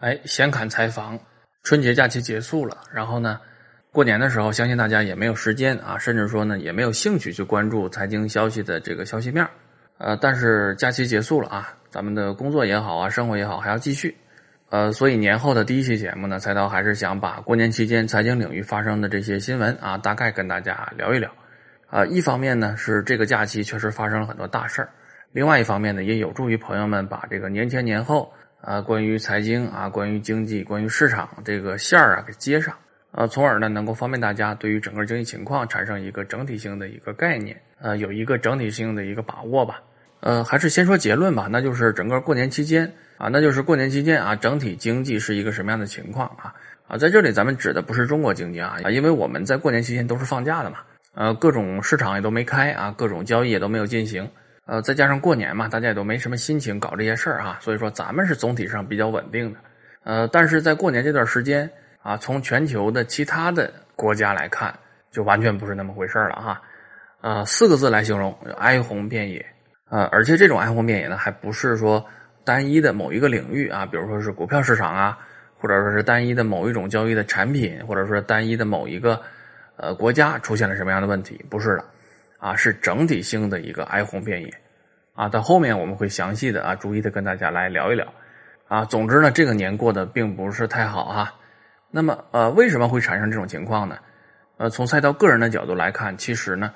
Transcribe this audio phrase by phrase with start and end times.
[0.00, 1.18] 哎，闲侃采访，
[1.62, 3.38] 春节假期结束了，然后呢，
[3.92, 9.46] 过年的时候，相信大家也没有时间啊，甚至说呢，也没有兴趣去关注财经消息的这个消息面
[9.98, 14.16] 呃，但是假期结束了啊，咱们的工作也好啊，生活也好，还要继续。
[14.70, 21.30] 呃，所以年后的第一期节目呢，菜刀还是想把过年期间财经领域发生的这些新闻啊，大概跟大家聊一聊。
[21.88, 24.88] 啊，一方面呢是这个假期确实发生了很多大事儿，
[25.32, 28.32] 另外一方面呢，也有助于朋友们把这个年前年后。
[28.60, 32.74] 啊，关于财经啊，关于经济，关于市场这个线儿啊，给接上，
[33.12, 39.80] 呃，从而呢能够方便大家对于整个经济情况产生一个整体性的一个概念，呃，有一个整体性的一个把握吧。
[40.20, 42.84] 呃，还是先说结论吧，那就是整个过年期间
[43.16, 46.52] 啊，那就是过年期间啊，整体经济是一个什么样的情况啊？
[46.86, 50.80] 啊，在这里咱们指的不是中国经济，啊，因为我们在过年期间都是放假的嘛，
[51.14, 54.28] 呃，各种市场也都没开啊，各种交易也都没有进行。
[54.66, 59.58] 呃，再加上过年嘛，大家也都没什么心情搞这些事儿哈，所以说咱们是总体上比较稳定的。
[60.04, 61.68] 呃，但是在过年这段时间
[62.02, 64.72] 啊，从全球的其他的国家来看，
[65.10, 66.62] 就完全不是那么回事了哈。
[67.20, 69.44] 呃，四个字来形容：哀鸿遍野。
[69.90, 72.04] 呃，而且这种哀鸿遍野呢，还不是说
[72.44, 75.18] 单一的某一个领域啊，比如说是股票市场啊，
[75.58, 79.20] 或者说是单一的某一种交易的产品，或者说单一的某一个
[79.76, 81.84] 呃国家出现了什么样的问题，不是的。
[82.40, 84.52] 啊，是整体性的一个哀鸿遍野，
[85.14, 88.12] 啊，到后面我们会详细的啊，逐一的跟大家来聊一聊，
[88.66, 91.34] 啊，总之呢，这个年过得并不是太好哈。
[91.90, 93.98] 那么，呃，为什么会产生这种情况呢？
[94.56, 96.72] 呃，从赛道个人的角度来看，其实呢，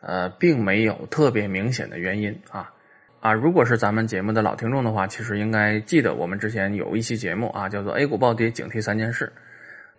[0.00, 2.72] 呃，并没有特别明显的原因啊，
[3.20, 9.32] 啊，如果是咱们节目的老听众的话，其实应该记得我们之前有一期节目啊，叫做 A 股暴跌，警惕三件事，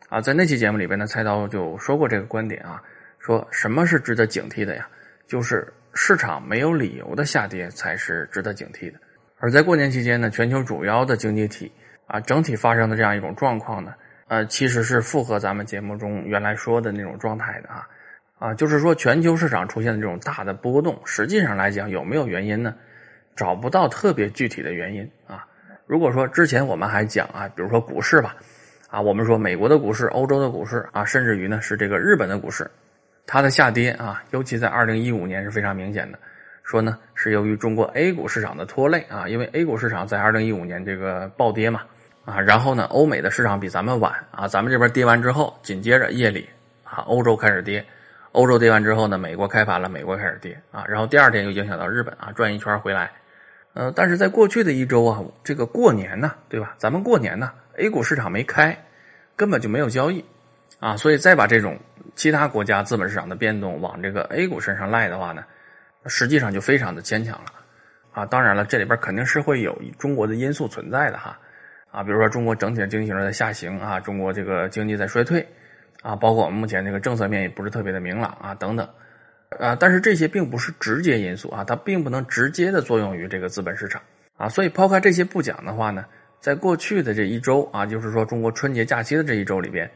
[0.10, 2.82] 啊，在那期节目里边呢，菜刀就说过这个观点啊，
[3.20, 4.88] 说什么是值得警惕的呀？
[5.28, 9.00] 就是市场没有理由的下跌才是值得警惕的，
[9.40, 11.72] 而在过年期间呢，全球主要的经济体
[12.08, 13.94] 啊整体发生的这样一种状况呢，
[14.28, 17.88] 呃，其实是符合咱们节目中原来说的那种状态的啊，
[18.40, 22.76] 啊，就是说全球市场出现的这种大的波动，实际上来讲有没有原因呢？
[23.36, 25.46] 找不到特别具体的原因啊。
[25.88, 28.36] 如果说之前我们还讲啊，比如说股市吧，
[28.90, 32.70] 啊，我们说美国的股市、欧洲的股市啊，甚至于呢是这个日本的股市。
[33.26, 36.20] 它的下跌啊，尤其在二零一五年是非常明显的。
[36.64, 41.82] 说呢，是由于中国 A 股市场的拖累啊，因为 A 股市场在二零一五年这个暴跌嘛
[42.24, 46.48] 啊，然后呢，欧美的市场比咱们晚啊，咱们这边跌完之后，紧接着夜里
[46.86, 47.86] 啊，欧洲开始跌，
[48.32, 53.12] 欧洲跌完之后呢，美国开盘了，美国开始跌啊，然后第二天又影响到日本啊，转一圈回来。
[53.74, 56.76] 呃，但是在过去的一周啊，这个过年呢，对吧？
[56.78, 58.86] 咱们过年呢，A 股市场没开，
[59.36, 60.24] 根本就没有交易。
[60.80, 61.80] 啊，所以再把这种
[62.16, 65.44] 其他国家资本市场的变动往这个 A 股身上赖的话呢，
[66.08, 67.46] 实际上就非常的牵强了。
[68.12, 71.40] 啊，当然了，这里边肯定是会有中国的因素存在的哈。
[71.90, 75.48] 啊，比如说中国整体的经济形势在下行啊，中国这个经济在衰退
[76.02, 78.88] 啊，包括我们目前这个政策面也不是特别的明朗啊，等等。
[79.60, 84.02] 啊，但是这些并不是直接因素啊，它并不能直接的作用于这个资本市场
[84.36, 84.50] 啊。
[84.50, 86.06] 所以抛开这些不讲的话呢，
[86.40, 89.90] 在过去的这一周啊，就是说中国春节假期的这一周里边。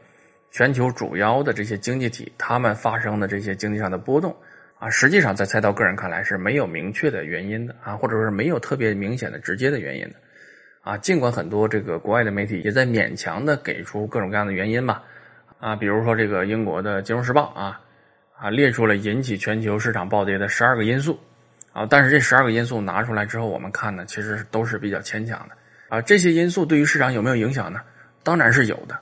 [0.50, 4.34] 全球主要的这些经济体，他们发生的这些经济上的波动，
[4.78, 10.14] 啊，实际上在菜刀个人看来是没有明确的原因的啊，或者说是没有特别明显的直接的原因的，
[10.82, 15.02] 啊，尽管很多这个国外的媒体也在勉强的给出各种各样的原因吧，
[15.60, 17.80] 啊，比如说这个英国的《金融时报》啊，
[18.38, 21.18] 啊，列出了引起全球市场暴跌的十二个因素，
[21.72, 25.54] 啊，但是这十二个因素拿出来之后，我们看呢，其实都是比较牵强的，
[25.96, 27.80] 啊，这些因素对于市场有没有影响呢？
[28.22, 28.98] 当然是有的。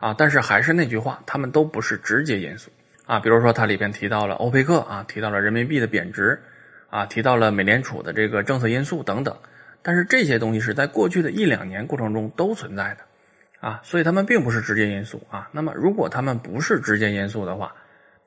[0.00, 2.72] 啊，但是还是那句话，他们都不是直接因素
[3.06, 3.20] 啊。
[3.20, 6.40] 比如说，它里边提到了欧佩克啊，提到了人民币的贬值
[6.88, 9.36] 啊，提到了美联储的这个政策因素等等。
[9.82, 15.48] 但是这些东西是在过去的一两年过程中都存在的啊，所以他们并不是直接因素啊。
[15.52, 17.74] 那么，如果他们不是直接因素的话，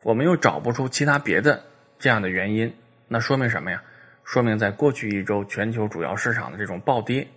[0.03, 1.63] 我们又找不出其他别的
[1.97, 2.71] 这样的原因，
[3.07, 3.81] 那说明什么呀？
[4.23, 7.27] 说明在过去一周全球主要市场的这种暴跌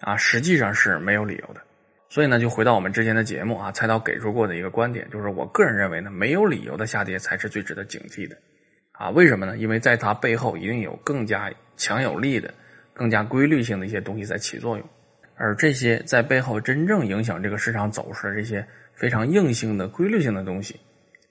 [0.00, 1.60] 啊，实际上是没有理由的。
[2.12, 8.36] 所以呢，就回到我们之前的节目啊，菜刀给出过的一个观点，就是我个人认为呢，没有理由的下跌才是最值得警惕的，
[8.92, 9.56] 啊，为什么呢？
[9.56, 12.52] 因为在它背后一定有更加强有力的、
[12.92, 14.86] 更加规律性的一些东西在起作用，
[15.36, 20.78] 而这些在背后真正影响这个市场走势的这些非常硬性的、规律性的东西，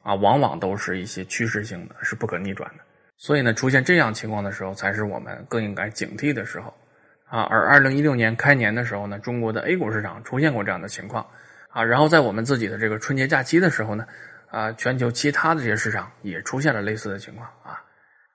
[0.01, 2.83] 啊，往往都是一些趋势性的，是不可逆转的。
[3.17, 6.73] 所以呢，出现这样情况的时候，才是我们更应该警惕的时候。
[7.31, 11.25] 啊，而二零一六年开年的时候呢，中国的 A 股市场出现过这样的情况，
[11.69, 14.05] 啊，然后在我们自己的这个春节假期的时候呢，
[14.49, 17.81] 啊，全球其他的这些市场也出现了类似的情况，啊，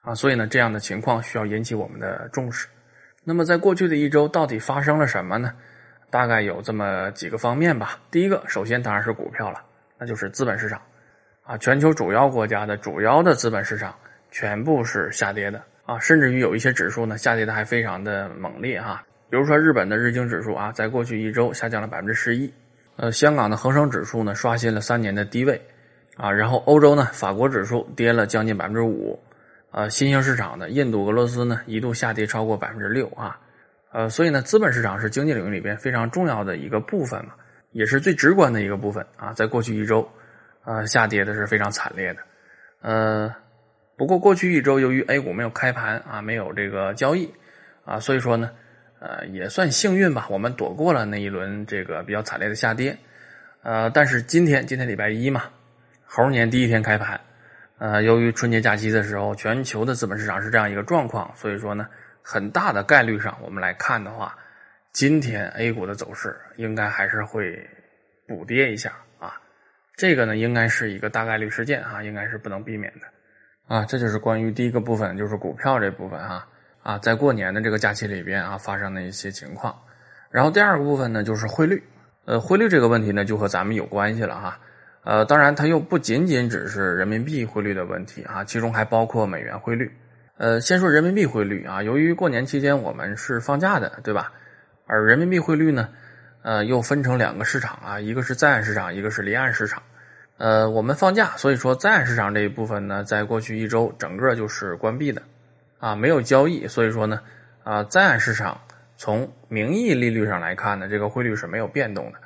[0.01, 2.67] 啊，所以呢，这样的情况需要引起我们的重视。
[3.23, 5.53] 那么，在过去的一周，到底发生了什么呢？
[6.11, 7.99] 大概有这么几个方面吧。
[8.11, 9.63] 第一个，首先当然是股票了，
[9.99, 10.81] 那就是资本市场，
[11.43, 13.95] 啊，全球主要国家的主要的资本市场
[14.31, 19.03] 全部是下跌的啊，甚至于有一些指数呢下跌的还非常的猛烈哈。
[19.31, 22.53] 比如说日本的日经指数啊，在过去一周下降了百分之十一，
[22.97, 25.61] 呃，香港的恒生指数呢刷新了三年的低位，
[26.17, 29.19] 啊，然后欧洲呢法国指数跌了将近百分之五，
[29.71, 33.39] 呃，新兴市场的印度、俄罗斯呢一度下跌超过百分之六啊。
[33.93, 37.33] 呃，所以呢，资本市场是经济领域里边非常重要的一个部分嘛，
[37.73, 39.33] 也是最直观的一个部分啊。
[39.33, 40.07] 在过去一周，
[40.65, 42.21] 呃，下跌的是非常惨烈的。
[42.83, 43.35] 呃，
[43.97, 47.33] 不过过去一周由于 A 股没有开盘啊，没有这个交易
[47.85, 48.51] 啊，所以说呢，
[49.01, 52.97] 呃，也算幸运吧，我们躲过了那一轮这个比较惨烈的下跌。
[53.63, 55.45] 呃，但是今天今天礼拜一嘛，
[56.05, 57.21] 猴年第一天开盘，
[57.79, 61.87] 呃，由于春节假期的时候，全球的资本市场是这样一个状况，所以说呢。
[62.29, 64.37] 很大的概率上，我们来看的话，
[64.91, 67.65] 今天 A 股的走势应该还是会
[68.27, 69.41] 补跌一下啊。
[69.95, 73.07] 这个呢，应该是一个大概率事件啊，应该是不能避免的
[73.67, 73.85] 啊。
[73.85, 76.47] 这就是关于第一个部分，就是股票这部分哈
[76.83, 79.75] 啊，在过年的这个假期里边啊发生的一些情况。
[80.31, 81.83] 然后第二个部分呢，就是汇率。
[82.25, 84.59] 呃，汇率这个问题呢，就和咱们有关系了哈。
[85.05, 89.89] 呃，当然它又不仅仅只是人民币汇率的问题啊，其中还包括美元汇率。
[90.37, 94.33] 呃，先说人民币汇率啊，由于过年期间我们是放假的，对吧？
[94.87, 95.89] 而人民币汇率呢，
[96.43, 99.81] 呃，又分成两个市场啊，一个是在岸市场，一个是离岸市场。
[100.39, 105.23] 呃，我们放假，所以说在岸市场这一部分呢，在过去一周整个就是关闭的，
[105.79, 107.21] 啊，没有交易，所以说呢，
[107.65, 108.61] 啊，在岸市场
[108.97, 112.19] 从名义利率上来看呢，这个汇率是没有变动的，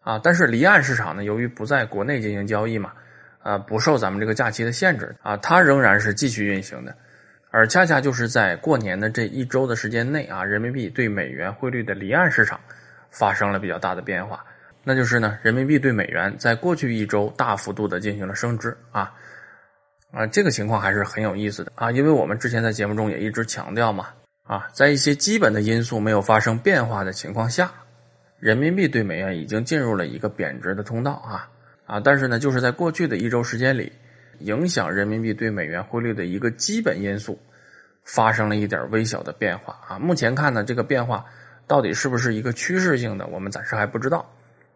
[0.00, 2.92] 啊，但是离岸市场呢，由于不在国内进行交易嘛，
[3.42, 6.96] 啊，不受咱们这个假期的限制，啊，它仍然是继续运行的。
[7.50, 12.60] 而恰恰就是在过年的这一周的时间内啊，人民币对美元汇率的离岸市场
[13.10, 14.44] 发生了比较大的变化，
[14.82, 19.12] 那就是呢，人民币对美元在过去一周大幅度的进行了升值啊
[20.12, 24.08] 啊，这个情况还是很有意思的啊，因为我们之前在节目中也一直强调嘛
[24.44, 27.70] 啊，在一些基本的因素没有发生变化的情况下，
[28.38, 31.48] 人民币对美元已经进入了一个贬值的通道啊
[31.86, 33.92] 啊，但是呢，就是在过去的一周时间里。
[34.40, 37.38] 影响人民币对美元汇率的一个基本因素，
[38.04, 39.98] 发生了一点微小的变化啊。
[39.98, 41.22] 目前看呢，这个变化
[41.66, 44.26] 到底是不是一个趋势性的，我们暂时还不知道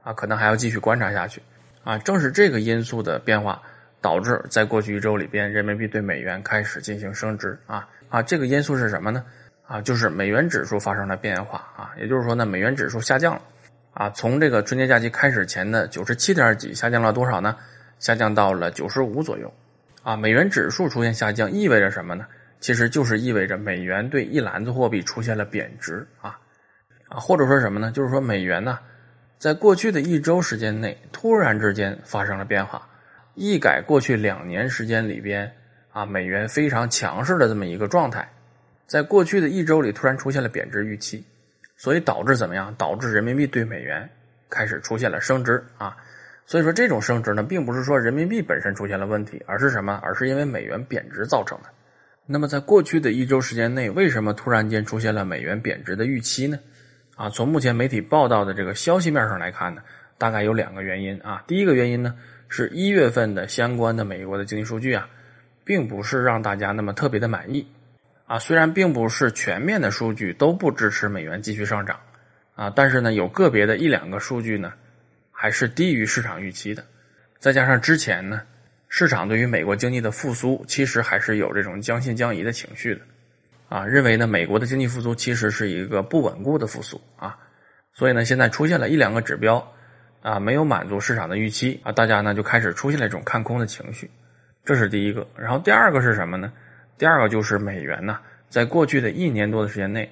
[0.04, 1.42] 啊，可能还要继续观察下去
[1.82, 1.98] 啊。
[1.98, 3.60] 正是这个因素的变化，
[4.00, 8.22] 导致在过去一周里边，人民币对美元开始进行升值啊啊。
[8.22, 9.24] 这个因素是什么呢？
[9.66, 13.42] 啊，就是美元指数发生了变化啊，也就是说呢，美元指数下降了
[13.94, 17.56] 啊，从这个春节假期开始前的九十七点几下降了多少呢？
[17.98, 19.50] 下降到了九十五左右，
[20.02, 22.26] 啊，美元指数出现下降意味着什么呢？
[22.60, 26.38] 其实就是意味着美元对一篮子货币出现了贬值啊，
[27.08, 27.90] 啊，或者说什么呢？
[27.90, 28.78] 就是说美元呢，
[29.44, 32.88] 在过去的一周时间内突然之间发生了变化，
[33.34, 35.52] 一改过去两年时间里边
[35.92, 38.26] 啊美元非常强势的这么一个状态，
[38.86, 41.22] 在过去的一周里突然出现了贬值预期，
[41.76, 42.74] 所以导致怎么样？
[42.78, 44.08] 导致人民币对美元
[44.48, 45.94] 开始出现了升值啊。
[46.46, 50.00] 所以说，这种升值呢，并不是说人民币本身出现了问题，而是什么？
[50.02, 51.68] 而是因为美元贬值造成的。
[52.24, 56.58] 那么，在过去的一周时间内，为什么突然间出现了美元贬值的预期呢？
[57.16, 59.82] 啊，从目前媒体报道的这个消息面上来看呢，
[60.18, 61.44] 大概有两个原因啊。
[61.46, 62.14] 第一个原因呢，
[62.48, 65.08] 是一月份的相关的美国的经济数据啊，
[65.64, 67.66] 并不是让大家那么特别的满意
[68.26, 68.38] 啊。
[68.38, 71.98] 虽然并不是全面的数据都不支持美元继续上涨
[72.54, 74.72] 啊，但是呢，有个别的一两个数据呢。
[75.36, 76.82] 还是低于市场预期的，
[77.38, 78.40] 再加上之前呢，
[78.88, 83.00] 市场对于美国经济的复苏其实还是有这种将信将疑的情绪的，
[83.74, 87.36] 啊，认为呢美国的经济复苏其实是一个不稳固的复苏啊，
[87.92, 89.72] 所以呢现在出现了一两个指标
[90.22, 94.08] 啊没有满足市场的预期啊，大家呢就开始出现了一种看空的情绪，
[94.64, 95.26] 这是第一个。
[95.36, 96.52] 然后第二个是什么呢？
[96.96, 100.08] 第二个就是美元呢在过去的一年多的时间内，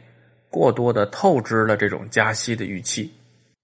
[0.51, 3.15] 过多的透支了这种加息的预期。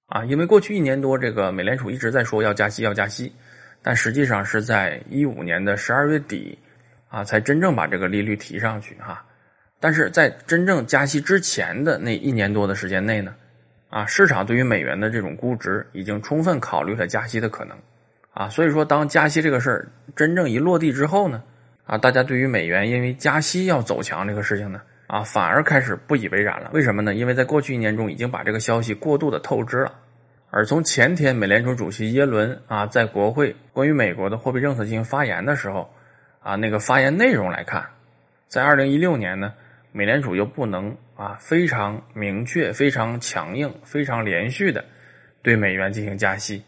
[0.06, 3.32] 啊，因为过去一年多，这个美联储一直在说要加息，要加息，
[3.82, 6.56] 但实际上是在一五年的十二月底，
[7.08, 9.24] 啊，才真正把这个利率提上去哈。
[9.80, 13.34] 但是在真正加息之前的那一年多的时间内呢，
[13.90, 17.76] 啊，市场对于美元的这种估值已经充分考虑了加息的可能，
[18.32, 21.42] 啊，所以说当加息这个事儿真正一落地之后呢，
[21.86, 24.80] 啊，大家对于美元因为加息要走强这个事情呢。
[25.08, 26.70] 啊，反而开始不以为然了。
[26.74, 27.14] 为什么呢？
[27.14, 29.94] 因为在过去一年中，已经把这个消息过度的透支了。
[30.50, 35.90] 而从前天美联储主席耶伦啊，在国会关于美国的货币政策进行发言的时候，
[36.40, 37.88] 啊，那个发言内容来看，
[38.48, 39.54] 在二零一六年呢，
[39.98, 44.84] 美联储又不能啊非常明确、非常强硬、非常连续的
[45.42, 46.62] 对美元进行加息，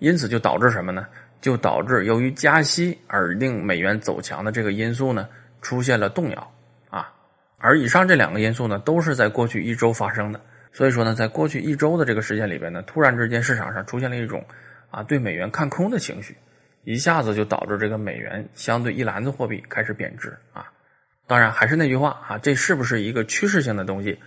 [0.00, 1.06] 因此就导致什么呢？
[1.40, 5.28] 就导致由于加息而令美元走强的这个因素呢
[5.60, 6.52] 出现了动摇
[6.90, 7.14] 啊，
[7.58, 10.40] 而以上这两个因素呢都是在过去一周发生的，
[10.72, 14.44] 所以说呢，在过去一周的这个时间里边呢，突然之间市场上出现了一种
[14.90, 16.36] 啊对美元看空的情绪，
[16.82, 20.68] 一下子就导致这个美元相对一篮子货币开始贬值啊。
[21.26, 24.18] 当然还是那句话啊，这是不是一个趋势性的东西？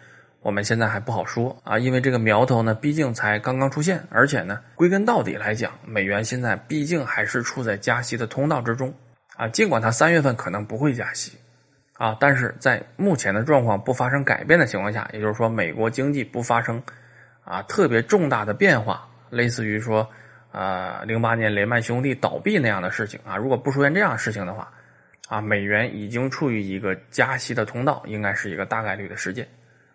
[0.41, 8.93] 我们现在还不好说啊，因为这个苗头呢，毕竟才刚刚出现，而且呢，归根到底来讲，美元现在毕竟还是处在加息的通道之中
[9.37, 9.47] 啊。
[9.47, 11.35] 尽管它三月份可能不会加息
[11.97, 16.79] 啊，但是在目前的状况不发生改变的情况下，也就是说，美国经济不发生
[17.43, 20.07] 啊特别重大的变化，类似于说
[20.51, 24.71] 啊零八年雷曼兄弟倒闭那样的事情啊，如果不出现这样的事情的话
[25.27, 29.47] 啊，美元已经处于一个加息的通道，应该是一个大概率的事件。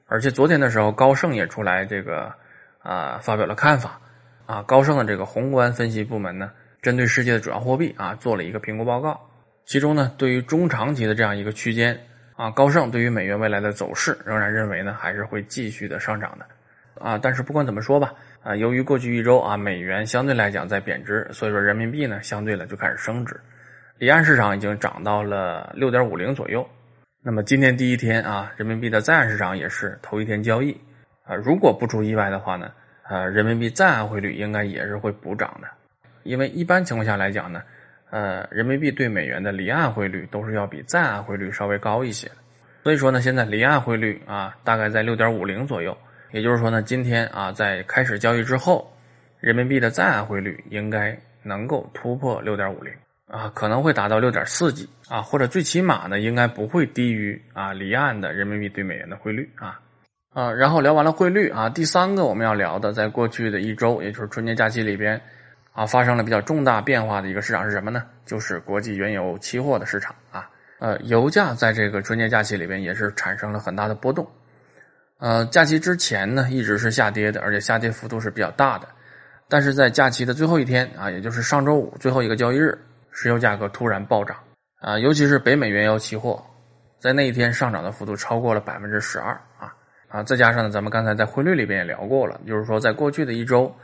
[0.07, 2.33] 而且昨天的时候，高盛也出来这个
[2.81, 4.01] 啊发表了看法
[4.45, 4.63] 啊。
[4.63, 6.51] 高盛的这个宏观分析部门呢，
[6.83, 9.21] 针对世界的主要货币啊做了一个评估报告。
[9.65, 11.97] 其中呢，对于中长期的这样一个区间
[12.35, 16.47] 啊，高盛对于美元未来的走势仍然认为呢，还是会继续的上涨的
[17.01, 17.17] 啊。
[17.17, 23.39] 但是不管怎么说吧啊，由于过去一周啊美元相对来讲在贬值，所以说人民币呢相对的就开始升值，
[24.01, 26.67] 离岸市场已经涨到了六点五零左右。
[27.23, 30.73] 那么今天第一天啊，人民币的在岸市场也是头一天交易
[31.23, 31.35] 啊。
[31.35, 32.73] 如果不出意外的话呢，
[33.11, 35.69] 呃，人民币在岸汇率应该也是会补涨的，
[36.23, 37.63] 因为一般情况下来讲呢，
[38.09, 42.37] 呃，人民币对美元的离岸汇率都是要比在岸汇率稍微高一些的。
[42.83, 45.95] 所以说呢，现在离岸汇率啊，大概在六点五零左右。
[46.33, 48.91] 也就是说呢，今天啊，在开始交易之后，
[49.41, 52.91] 人民币的在岸汇率应该能够突破六点五零。
[53.31, 59.81] 啊，可能会达到六点四几啊，或者最起码呢，应该不会低于啊离岸的人民币对美元的汇率啊
[60.33, 60.53] 啊。
[60.53, 65.21] 然后聊完了汇率啊，第三个我们要聊的，在过去的一周，也就是春节假期里边
[65.73, 68.03] 啊，发生了比较重大变化的一个市场是什么呢？
[68.27, 70.51] 就是国际原油期货的市场啊。
[70.81, 74.29] 呃，油价在这个春节假期里边也是产生了很大的波动。
[75.19, 78.89] 呃，假期之前呢，一直是下跌的，而且下跌幅度是比较大的。
[79.49, 82.77] 但是在假期的最后一天啊，也就是上周五最后一个交易日。
[83.13, 84.37] 石油价格突然暴涨
[84.81, 86.43] 啊，尤其是北美原油期货，
[86.99, 89.75] 在那一天上涨的幅度超过了百分之十二啊
[90.09, 90.23] 啊！
[90.23, 93.75] 再加上呢，咱们刚才在汇率里边也聊过了，就是说在过去的一周，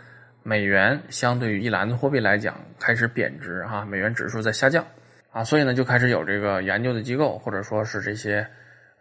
[0.42, 4.85] 美元相对于一篮子货币来讲开始贬值哈，美元指数在下降
[5.33, 8.47] 啊，所以呢就开始有这个研究的机构或者说是这些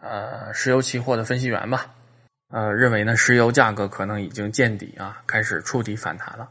[0.01, 1.85] 呃石油期货的分析员吧，
[2.51, 6.49] 呃认为呢石油价格可能已经见底啊，开始触底反弹了。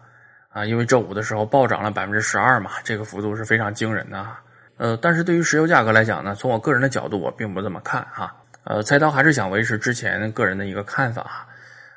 [0.55, 4.25] 啊，因为周五的时候暴涨了百分之十二嘛，这个幅度是非常惊人的。
[4.77, 8.33] 呃，但是对于石油价格来讲呢，从我个人的角度，我并不这么看哈。
[8.63, 11.47] 呃，菜刀还是想维持之前个人的一个看法，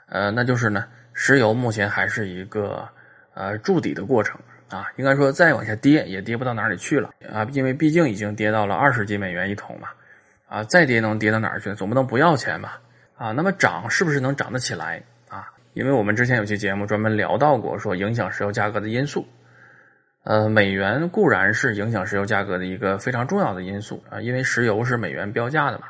[0.09, 2.83] 呃，那就是呢，石油目前还是一个
[3.35, 9.89] 呃筑底的过程啊，应该说再往下跌也跌不到哪里去了啊，因为毕竟已经跌到了二十几美元一桶嘛，
[10.49, 11.73] 啊，再跌能跌到哪儿去？
[11.75, 12.81] 总不能不要钱吧？
[13.17, 15.01] 啊，那么涨是不是能涨得起来？
[15.77, 19.23] 因为我们之前有期节目专门聊到过，说影响石油价格的因素，
[20.23, 25.85] 呃，美元固然是影响石油价格的一个非常重要的因素啊，因为石油是美元标价的嘛。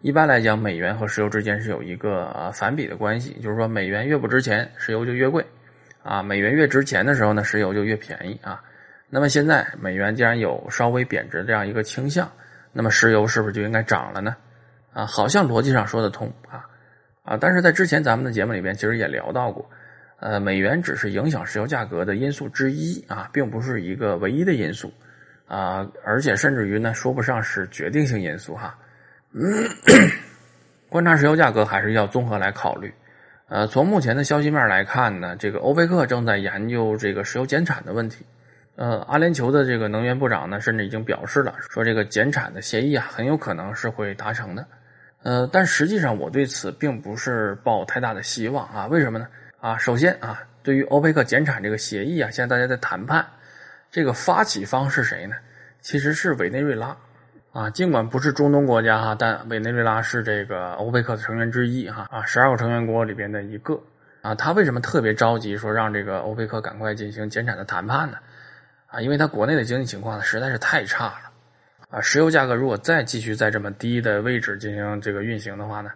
[0.00, 5.46] 一般来讲，美元和石油之间是有一个反比的关系，就是说美元越不值钱，石油就越贵，
[6.02, 8.60] 啊，美元越值钱的时候呢，石油就越便宜啊。
[9.08, 12.28] 那么现在美元既然有稍微贬值这样一个倾向，
[12.72, 14.34] 那么石油是不是就应该涨了呢？
[14.92, 16.66] 啊，好像逻辑上说得通啊。
[17.30, 19.70] 啊，但是在之前咱们的节目里边，其实也聊到过，
[20.18, 24.92] 呃，美元只是影响石油价格的因素之一啊，并不是一个唯一的因素
[25.46, 28.76] 啊，而且甚至于呢，说不上是决定性因素哈。
[30.90, 32.92] 观察石油价格还是要综合来考虑。
[33.48, 38.26] 呃，从目前的消息面来看呢，这个欧佩克正在研究这个石油减产的问题。
[38.74, 44.66] 呃，阿联酋的这个能源部长呢，甚至已经表示了，说这个减产的协议啊，很有可能是会达成的。
[45.22, 48.86] 呃，但实际上我对此并不是抱太大的希望啊。
[48.86, 49.28] 为什么呢？
[49.60, 53.26] 啊，首先啊，对于欧佩克减产这个协议啊，现在大家在谈判，
[53.90, 55.36] 这个发起方是谁呢？
[55.82, 56.96] 其实是委内瑞拉
[57.52, 57.68] 啊。
[57.68, 63.78] 尽管不是中东国家哈，但委内瑞拉是这个欧佩克的成员之一哈啊，十二个成员国里边的一个
[64.22, 64.34] 啊。
[64.34, 68.16] 他为什么特别着急说让这个欧佩克赶快进行减产的谈判呢？
[68.86, 71.29] 啊，因为他国内的经济情况呢实在是太差了。
[71.90, 75.90] 啊，石油价格如果再继续在这么低的位置进行这个运行的话呢，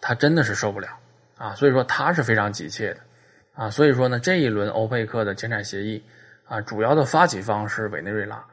[0.00, 0.88] 它真的是受不了
[1.36, 1.54] 啊！
[1.54, 3.00] 所以说它是非常急切的
[3.54, 3.70] 啊！
[3.70, 6.02] 所以说呢，这一轮欧佩克的减产协议
[6.48, 8.44] 啊，主要的发起方是委内瑞拉，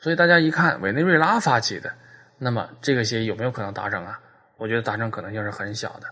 [0.00, 1.92] 所以大家一看委内瑞拉发起的，
[2.36, 4.18] 那么这个协议有没有可能达成啊？
[4.56, 6.08] 我觉得达成可能性是很小的。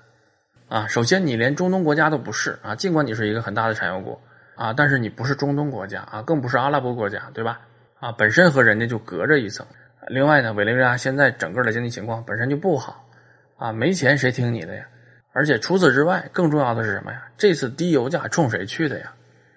[0.68, 4.20] 啊，首先你连中东国家都不是啊，尽管你是一个很大的产油国
[4.54, 7.60] 啊，但是你不是中东国家啊，更不是阿拉伯国家，对吧？
[7.98, 9.66] 啊，本身和人家就隔着一层。
[10.08, 13.08] 另外呢，委内瑞拉现在整个的经济情况本身就不好
[13.56, 14.84] 啊，没钱谁听你的呀？
[15.32, 17.22] 而且除此之外，更重要的是什么呀？
[17.38, 19.12] 这次低油价冲谁去的呀？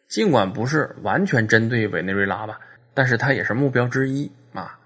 [0.07, 2.59] 尽管不是完全针对委内瑞拉吧，
[2.93, 4.77] 但是它也是目标之一啊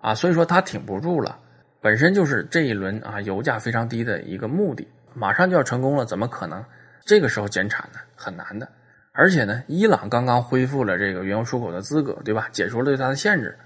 [0.00, 1.38] 啊，所以说它挺不住了，
[1.80, 4.86] 本身就是这一轮啊油价非常低的一个目的。
[5.14, 6.62] 马上就要成功了，怎么可能
[7.04, 7.98] 这个时候减产呢？
[8.14, 8.68] 很难的。
[9.12, 12.48] 而且呢，伊朗刚刚恢复了这个原油出口的资格，对吧？
[12.52, 13.58] 解除了对它的限制，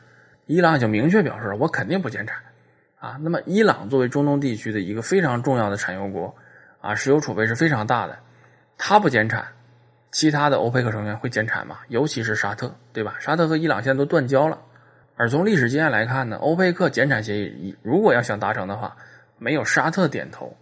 [0.46, 2.36] 伊朗就明确表示了，我肯定不减产
[2.98, 3.18] 啊。
[3.20, 6.34] 那么，伊朗作为中东地区的一个非常重要的产油国
[6.80, 8.18] 啊，石油储备是非常大的，
[8.76, 9.46] 它不减产，
[10.10, 11.78] 其他的欧佩克成员会减产吗？
[11.88, 13.16] 尤其是沙特，对吧？
[13.20, 14.58] 沙特和伊朗现在都断交了，
[15.16, 18.96] 而从历史经验来看呢，欧佩克减产协议如果要想达成的话，
[19.38, 20.56] 没有沙特点头。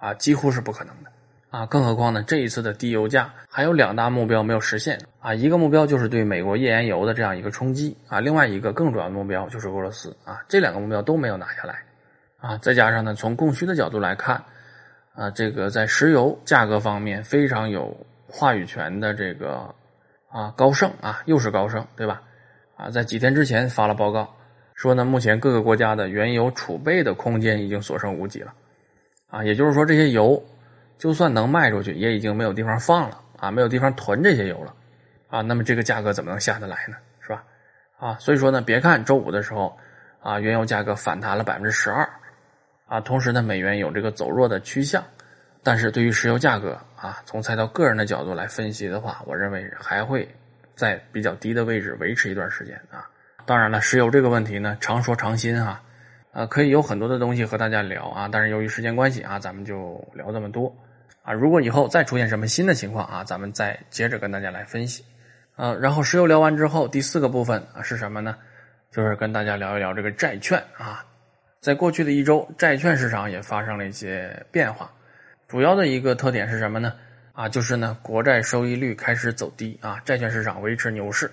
[0.00, 1.10] 啊，几乎是不可能的，
[1.54, 2.20] 啊，更何况呢？
[2.26, 11.78] 这一次的低油价还有两大目标没有实现啊，一个目标就是对美国页岩油的这样一个冲击啊，另外一个更主要的目标就是俄罗斯啊，这两个目标都没有拿下来
[12.40, 14.42] 啊，再加上呢，从供需的角度来看，
[15.14, 17.96] 啊，这个在石油价格方面非常有
[18.26, 19.72] 话语权的这个
[20.32, 22.20] 啊高盛啊，又是高盛对吧？
[22.76, 24.28] 啊，在几天之前发了报告，
[24.74, 28.52] 说呢，目前各个国家的原油储备的空间已经所剩无几了。
[29.28, 30.40] 啊，也就是说，这些油
[30.98, 34.74] 就算能卖出去，也已经没有地方放了啊，没有地方囤这些油了
[35.28, 35.40] 啊。
[35.42, 36.96] 那么这个价格怎么能下得来呢？
[37.20, 37.44] 是吧？
[37.98, 39.76] 啊，所以说呢，别看周五的时候
[40.20, 42.08] 啊，原油价格反弹了百分之十二
[42.86, 45.02] 啊，同时呢，美元有这个走弱的趋向，
[45.62, 50.28] 但是对于石油价格啊，从菜刀个人的角度来分析的话，我认为还会
[50.74, 53.08] 在比较低的位置维持一段时间啊。
[53.46, 55.82] 当然了，石油这个问题呢，常说常新啊。
[56.32, 60.74] 呃，可以有很多的东西和大家聊啊，但是由于时间关系啊，咱们就聊这么多
[61.24, 61.32] 啊。
[61.32, 65.04] 如果以后再出现什么新的情况啊，咱们再接着跟大家来分析。
[65.56, 68.36] 啊，然后石油聊完之后，第四个部分啊是什么呢？
[68.92, 71.04] 就是跟大家聊一聊这个债券啊。
[71.60, 74.90] 在过去的一周，债券市场也发生了一些变化，
[75.48, 76.92] 主要的一个特点是什么呢？
[77.32, 81.30] 啊，就是呢国债收益率开始走低啊，债券市场维持牛市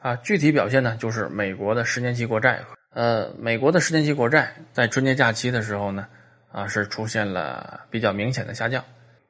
[0.00, 0.16] 啊。
[0.16, 2.60] 具体表现呢，就是美国的十年期国债。
[2.94, 6.06] 呃，美国的十年期国债在春节假期的时候呢，
[6.50, 8.82] 啊是出现了比较明显的下降，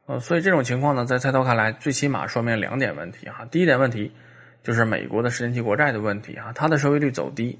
[0.08, 3.44] 呃，所以这种情况呢，在菜刀看来，最起码说明两点问题哈。
[3.50, 4.10] 第一点问题
[4.62, 7.58] 就是美国的十年期国债的问题啊，它的收益率走低，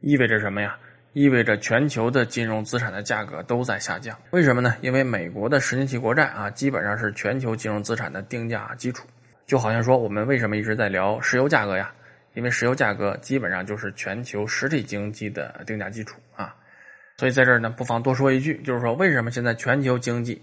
[0.00, 0.76] 意味着什么呀？
[1.14, 4.14] 意味着全球的金融资产的价格都在下降。
[4.32, 4.76] 为什么呢？
[4.82, 9.06] 因为美国的十年期国债啊，基本上是全球金融资产的定价基础，
[9.46, 11.90] 就好像说我们为什么一直在聊石油价格呀？
[12.34, 16.54] 因为石油价格基本上就是全球实体经济的定价基础啊，
[17.16, 20.42] 所以在这儿呢，不妨多说一句，就是说为什么现在全球经济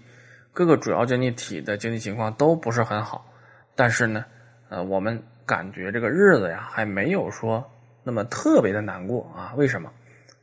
[0.54, 3.26] 各个主要经济体的经济情况都不是很好，
[3.74, 4.24] 但是呢，
[4.68, 7.68] 呃，我们感觉这个日子呀还没有说
[8.04, 9.52] 那么特别的难过啊？
[9.56, 9.90] 为什么？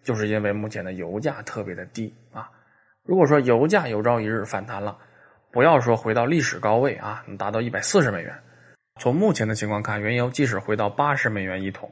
[0.03, 2.49] 就是因为目前的油价特别的低啊。
[3.03, 4.97] 如果说油价有朝一日反弹了，
[5.49, 8.37] 不要说回到历史高位啊，能达到一百四十美元。
[8.99, 11.89] 从目前的情况看，原油即使回到八十美元一桶，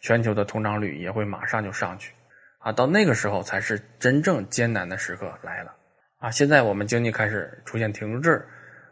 [0.00, 2.14] 全球的通胀率也会马上就上去，
[2.58, 5.74] 啊，到那个时候才是真正艰难的时刻来了，
[6.18, 8.44] 啊，现在我们经济开始出现停滞，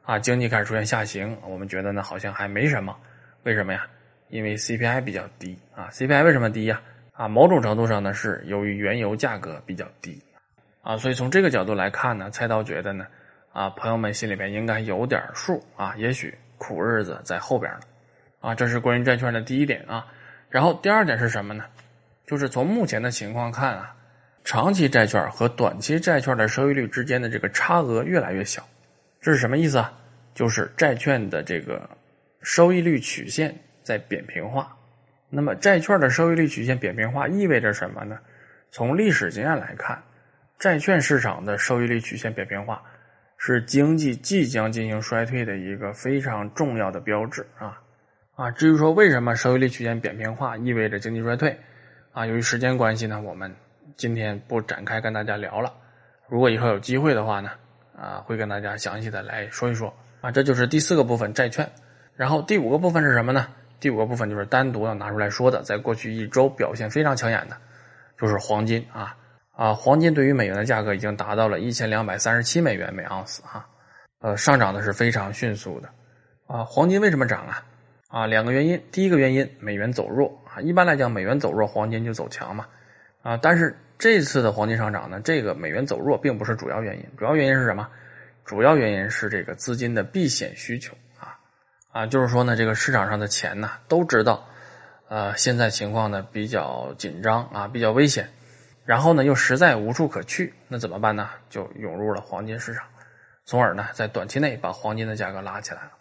[0.03, 2.97] 啊，经济开始出现下行，我们觉得呢好像还没什么，
[3.45, 3.87] 为什么呀？
[4.29, 6.81] 因为 CPI 比较低，啊，CPI 为什么低呀？
[7.13, 10.23] 啊，某种程度上呢是由于原油价格比较低，
[10.83, 13.07] 啊，所以从这个角度来看呢，菜刀觉得呢，
[13.53, 16.35] 啊，朋友们心里边应该有点数，啊，也许。
[16.57, 17.81] 苦日子在后边呢，
[18.41, 20.07] 啊，这是关于债券的第一点啊。
[20.49, 21.65] 然后第二点是什么呢？
[22.27, 23.95] 就是从目前的情况看啊，
[24.45, 28.63] 长期债券和短期债券的收益率之间的这个差额越来越小。
[29.21, 29.93] 这是什么意思啊？
[30.35, 31.89] 就是债券的这个
[32.43, 34.77] 收益率曲线在扁平化。
[35.31, 38.19] 那么债券的收益率曲线扁平化意味着什么呢？
[38.71, 40.01] 从历史经验来看，
[40.59, 42.83] 债券市场的收益率曲线扁平化。
[43.37, 47.79] 是经济即将进行衰退的一个非常重要的标志啊
[48.37, 48.51] 啊！
[48.53, 51.59] 至于说为什么收益率曲线扁平化意味着经济衰退
[52.13, 52.25] 啊？
[52.25, 53.55] 由于时间关系呢，我们
[53.97, 55.73] 今天不展开跟大家聊了。
[56.29, 57.51] 如果以后有机会的话呢，
[57.97, 60.31] 啊，会跟大家详细的来说一说啊。
[60.31, 61.71] 这就是第四个部分债券，
[62.17, 63.47] 然后第五个部分是什么呢？
[63.81, 67.57] 第五个部分就是单独要拿出来说的，在过去一周表现非常抢眼的，
[68.19, 69.17] 就是黄金啊。
[69.53, 73.65] 啊，黄金对于美元的价格已经达到了一千两百三十七美元每盎司哈，
[74.21, 75.89] 呃，上涨的是非常迅速的。
[76.47, 77.63] 啊，黄金为什么涨啊？
[78.09, 78.83] 啊，两个原因。
[78.91, 80.61] 第一个原因，美元走弱啊。
[80.61, 82.67] 一般来讲，美元走弱，黄金就走强嘛。
[83.25, 83.37] 啊。
[83.37, 87.89] 但是这次的黄金上涨呢，这个美元走弱并不是主要原因，主要原因是什么？
[88.45, 91.33] 主要原因是这个资金的避险需求啊
[91.91, 94.47] 啊，就是说呢，这个市场上的钱呢都知道，
[95.09, 98.29] 呃，现在情况呢比较紧张啊，比较危险，
[98.85, 101.31] 然后呢又实在无处可去，那怎么办呢？
[101.49, 102.85] 就涌入了黄金市场，
[103.47, 105.93] 从而呢在短期内把黄金的价格拉起来了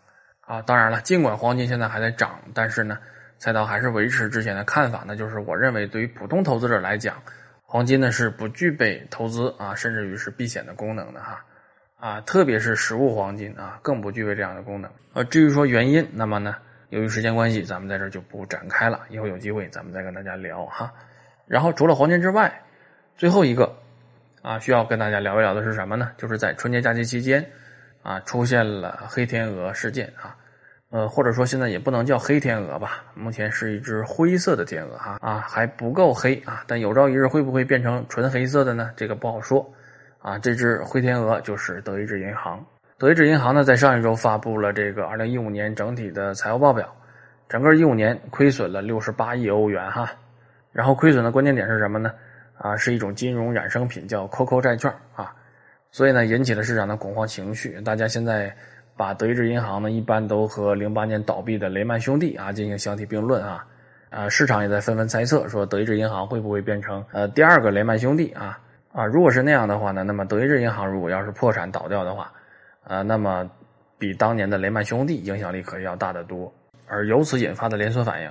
[0.41, 0.61] 啊。
[0.63, 2.97] 当然了，尽管黄金现在还在涨，但是呢，
[3.43, 7.21] 菜刀还是维持之前的看法呢，就是我认为对于普通投资者来讲，
[7.65, 11.43] 黄金呢是不具备投资啊，甚至于是避险的功能的哈。
[11.99, 14.89] 啊，特别是实物黄金啊，更不具备这样的功能。
[15.11, 16.55] 呃，至于说原因，那么呢，
[16.87, 19.01] 由于时间关系，咱们在这就不展开了。
[19.09, 20.93] 以后有机会咱们再跟大家聊哈。
[21.45, 22.63] 然后除了黄金之外，
[23.17, 23.75] 最后一个
[24.41, 26.13] 啊，需要跟大家聊一聊的是什么呢？
[26.15, 27.45] 就是在春节假期期间
[28.03, 30.37] 啊，出现了黑天鹅事件啊。
[30.93, 38.91] 呃，或者说现在也不能叫黑天鹅吧，目前是一只灰色的天鹅哈啊，还不够黑啊，但有朝一日会不会变成纯黑色的呢？
[38.95, 39.67] 这个不好说。
[40.19, 42.63] 啊，这只灰天鹅就是德意志银行。
[42.99, 46.95] 德意志银行呢，在上一周发布了这个二零一五年整体的财务报表，
[47.49, 50.07] 整个一五年亏损了六十八亿欧元哈。
[50.71, 52.13] 然后亏损的关键点是什么呢？
[52.59, 55.33] 啊，是一种金融衍生品叫 COCO 债券啊。
[55.89, 57.81] 所以呢，引起了市场的恐慌情绪。
[57.81, 58.55] 大家现在
[58.95, 63.65] 把德意志银行呢，一般都和零八年倒闭的雷曼兄弟啊进行相提并论啊。
[64.09, 68.59] 啊，市场也在纷纷猜测说，德意志银行会不会变成呃第二个雷曼兄弟啊？
[68.91, 72.31] 啊，如果是那样的话呢，那么德意志银行如果要是破产倒掉的话，
[72.83, 73.49] 呃，那么
[73.97, 76.53] 比当年的雷曼兄弟影响力可要大得多，
[76.87, 78.29] 而由此引发的连锁反应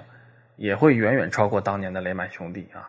[0.54, 2.88] 也会远远超过当年的雷曼兄弟啊。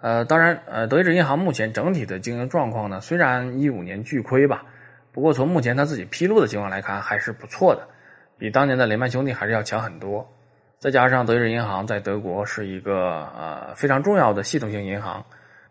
[0.00, 4.64] 呃，当然，呃，德意志银行目前整体的经营状况呢，虽然一五年巨亏吧，
[5.12, 7.86] 不过从目前他自己披露的情况来看还是不错的，
[8.38, 10.26] 比当年的雷曼兄弟还是要强很多。
[10.78, 15.24] 再加上德意志银行在德国是一个呃非常重要的系统性银行。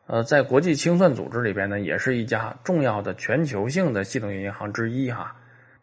[0.07, 5.33] 呃，在国际清算组织里边呢，也是一家重要的全球性的系统性银行之一哈，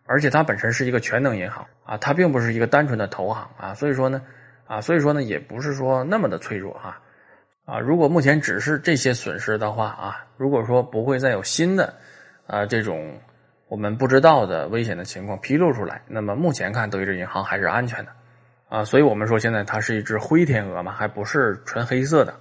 [0.04, 4.20] 而且它本身是一个全能银行啊，它并不是一个单纯的投行啊，所以说呢，
[4.66, 7.00] 啊，所以说呢，也不是说那么的脆弱哈，
[7.64, 11.94] 啊，如果目前只是这些损失的话啊，如果说不会再有新的
[12.46, 13.18] 啊这种
[13.68, 18.10] 我们不知道的危险的情况披露出来，那么目前看德意志银行还是安全的
[18.68, 22.34] 啊，所以我们说现在它是一只灰天鹅嘛，还不是纯黑色的。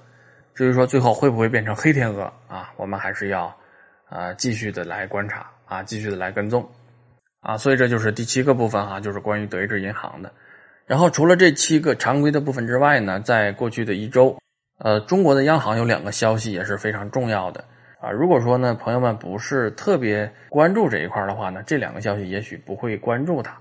[0.56, 3.56] 至于说最后会不会变成黑天鹅啊，我们还是要
[4.10, 6.68] 啊继续的来观察啊，继续的来跟踪
[7.42, 10.32] 啊，所以这就是第七个部分哈，就是关于德意志银行的。
[10.86, 14.38] 然后除了这七个常规的部分之外呢，在过去的一周，
[14.80, 17.64] 呃，中国的央行有两个消息也是非常重要的
[18.08, 18.12] 啊。
[18.12, 23.58] 如果说呢，朋友们不是特别关注这一块的话呢，这两个消息也许不会关注它。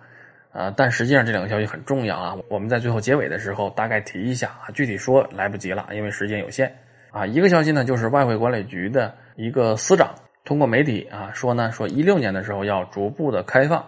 [0.53, 6.75] 啊，但实际上这两个消息很重要啊，我们在最后结尾的时候大概提一下啊，具体说来不及了，因为时间有限。
[7.11, 13.85] 啊，一个消息呢，就是外汇管理局的一个司长通过媒体啊说呢，说一六年的时候要逐步的开放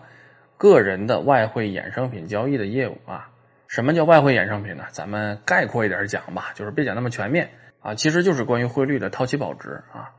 [0.59, 3.31] 个人的外汇衍生品交易的业务啊。
[3.67, 4.85] 什么叫外汇衍生品呢？
[4.91, 7.49] 咱们概括一点讲吧，就是别讲那么全面
[7.81, 10.11] 啊，其实就是关于汇率的套期保值啊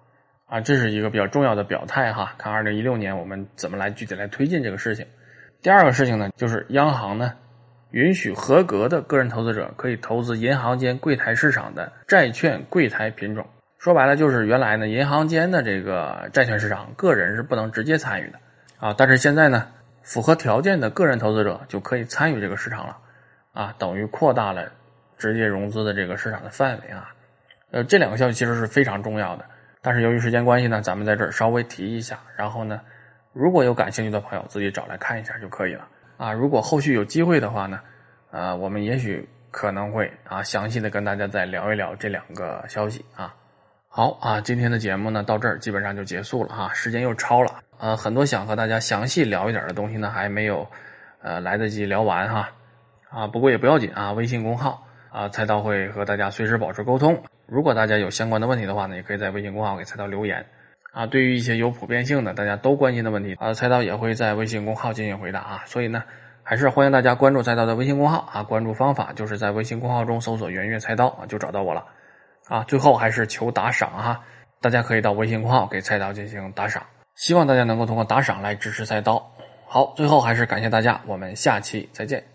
[0.49, 2.33] 啊，这是一个比较重要的表态哈。
[2.38, 5.05] 看二零一六年我们怎么来具体来推进这个事情。
[5.62, 7.31] 第二个事情呢，就是央行呢。
[7.91, 13.43] 允许合格的个人投资者可以投资银行间柜台市场的债券柜台品种。
[13.79, 18.38] 说白了就是原来呢，银行间的这个债券市场，个人是不能直接参与的
[18.77, 18.93] 啊。
[18.95, 19.67] 但是现在呢，
[20.03, 22.97] 符合条件的个人投资者就可以参与这个市场了
[23.53, 24.71] 啊，等于扩大了
[25.17, 27.12] 直接融资的这个市场的范围啊。
[27.71, 29.45] 呃，这两个消息其实是非常重要的，
[29.81, 32.19] 但是由于时间关系呢，咱们在这儿稍微提一下。
[32.35, 32.81] 然后呢，
[33.33, 35.87] 如果有感兴趣的朋友，自己找来看一下就可以了。
[36.17, 37.79] 啊，如果后续有机会的话呢，
[38.31, 43.33] 呃，我们也许可能会啊详细的跟大家再聊一聊这两个消息啊。
[43.87, 50.67] 好啊，今天的节目呢到这儿基本上就结束了哈，时间又超了，呃，很多想和大家详细聊一点的东西呢还没有
[51.21, 52.49] 呃来得及聊完哈
[53.09, 57.23] 啊，不过也不要紧啊，微信公号啊，菜刀会和大家随时保持沟通。
[57.49, 60.45] 如果大家有相关的问题的话呢，也可以在微信公号给菜刀留言。
[60.91, 65.63] 啊，对于一些有普遍性的、大家都关心的问题，啊，菜刀也会在微信公号进行回答啊。
[65.65, 66.03] 所以呢，
[66.43, 68.41] 还是欢迎大家关注菜刀的微信公号啊。
[68.41, 71.85] 关注方法就是在微信公号中搜索“圆月菜刀”啊，就找到我了。
[72.47, 74.19] 啊，最后还是求打赏哈，
[74.62, 76.83] 大家可以到微信公号给菜刀进行打赏，
[77.15, 79.23] 希望大家能够通过打赏来支持菜刀。
[79.67, 82.28] 好，最后还是感谢大家，我们下期再见。